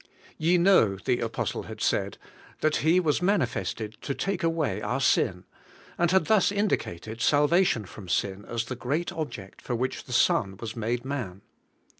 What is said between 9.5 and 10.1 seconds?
for which